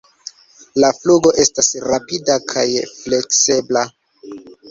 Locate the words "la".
0.83-0.87